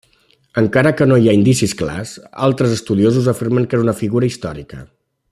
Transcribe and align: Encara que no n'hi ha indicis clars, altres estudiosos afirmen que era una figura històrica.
Encara 0.59 0.91
que 1.01 1.05
no 1.09 1.17
n'hi 1.19 1.29
ha 1.33 1.35
indicis 1.39 1.75
clars, 1.81 2.13
altres 2.49 2.73
estudiosos 2.79 3.29
afirmen 3.35 3.69
que 3.69 3.77
era 3.79 3.87
una 3.89 3.97
figura 4.03 4.31
històrica. 4.31 4.81